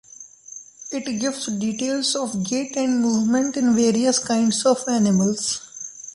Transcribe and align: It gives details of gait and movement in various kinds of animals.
It 0.91 1.19
gives 1.19 1.45
details 1.45 2.15
of 2.15 2.43
gait 2.43 2.75
and 2.75 3.03
movement 3.03 3.55
in 3.55 3.75
various 3.75 4.17
kinds 4.17 4.65
of 4.65 4.83
animals. 4.87 5.61